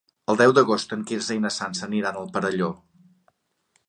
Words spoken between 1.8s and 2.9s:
aniran al Perelló.